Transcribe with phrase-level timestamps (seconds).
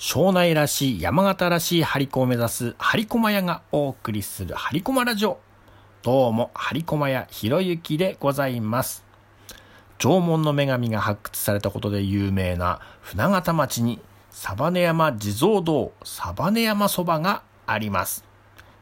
[0.00, 5.40] 庄内らしい山形らしい張り子を目指す張り駒屋がお送りする張り駒ラジオ。
[6.04, 9.04] どうも、張り駒屋ひろゆきでございます。
[9.98, 13.98] 縄文の女神が発掘されたことで有名な船形町に
[14.30, 18.24] サバネ山地蔵堂サバネ山そばがあります。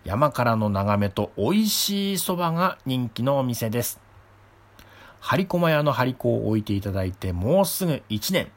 [0.05, 3.98] 山からの眺めと美味しいそばが人気のお店です。
[5.21, 8.53] 張り駒屋の張り子を置いていただいてもうすぐ1年。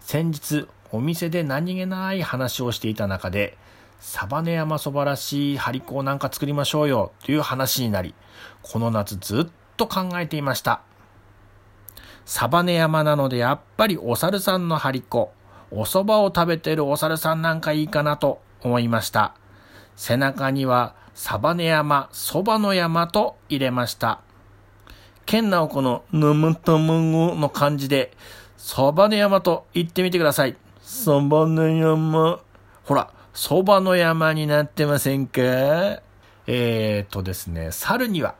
[0.00, 3.56] 先日お店で何気ない話をしていた中で、
[4.00, 8.14] サバネ山そばらしい張り子をなんか作りましょうよという話になり、
[8.62, 10.80] この夏ずっと考えていました。
[12.24, 15.32] サバネ山なのでやっぱりお猿さんの張り子、
[15.70, 19.34] お蕎麦を食べてるお猿さんなんかいいかなと思いました。
[19.96, 24.20] 背中にはサバネ山、そばの山と入れました。
[25.26, 28.12] 県直子のぬむとむぐの漢字で、
[28.56, 30.56] そばの山と言ってみてください。
[30.82, 32.40] そばの山。
[32.84, 35.40] ほら、そばの山になってませんか？
[36.46, 38.34] えーとですね、猿には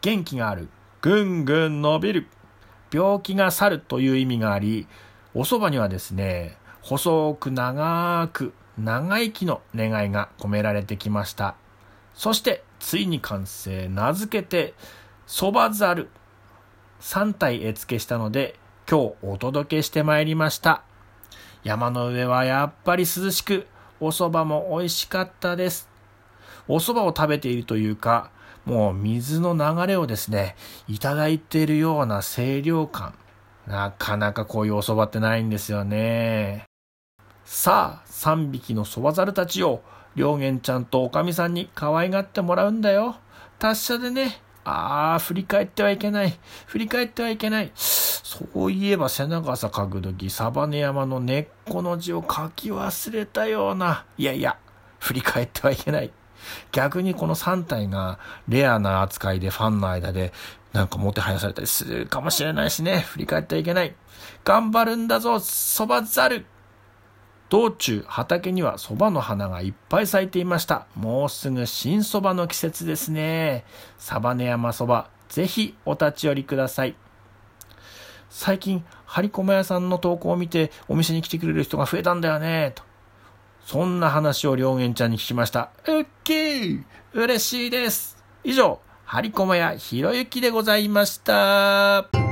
[0.00, 0.68] 元気がある。
[1.00, 2.26] ぐんぐん伸びる。
[2.92, 4.86] 病気が去るという意味があり、
[5.34, 11.56] お蕎麦にはですね、細く長く長生きの願いが込められてきました。
[12.14, 14.74] そして、ついに完成、名付けて、
[15.26, 16.08] 蕎麦猿。
[17.00, 18.58] 3体絵付けしたので、
[18.90, 20.82] 今日お届けしてまいりました。
[21.66, 23.66] 山の上はやっぱり涼しく、
[23.98, 25.88] お蕎麦も美味しかったです。
[26.68, 28.30] お蕎麦を食べているというか、
[28.64, 30.54] もう水の流れをですね、
[30.86, 33.14] いただいているような清涼感。
[33.66, 36.66] なかなかこういうお蕎麦ってないんですよね。
[37.44, 39.82] さあ、3匹の蕎麦猿たちを、
[40.14, 43.16] 良源ちゃんとおかみさんに可愛がってもらうんだよ。
[43.58, 44.40] 達者でね。
[44.62, 46.38] ああ、振り返ってはいけない。
[46.66, 47.72] 振り返ってはいけない。
[48.26, 54.04] そういえば背長さ書くとき、サバネ山の根っこの字を書き忘れたような。
[54.18, 54.58] いやいや、
[54.98, 56.10] 振り返ってはいけない。
[56.72, 58.18] 逆にこの3体が
[58.48, 60.32] レアな扱いでファンの間で
[60.72, 62.98] なんかもてはやされたりするかもしれないしね。
[62.98, 63.94] 振り返ってはいけない。
[64.42, 66.46] 頑張るんだぞ、蕎麦猿
[67.48, 70.88] 道中、畑には蕎麦の花がいっぱい咲いていました。
[70.96, 73.64] もうすぐ新蕎麦の季節ですね。
[73.98, 76.96] サバネ山蕎麦、ぜひお立ち寄りください。
[78.38, 82.82] 最近、張り込屋さんの投稿を見てお店に来てくれる人が増えたんだよね、と。
[83.64, 85.70] そんな話を良源ちゃんに聞きました。
[85.88, 92.25] うっきー嬉しいです以上、張り込屋ひろゆきでございました。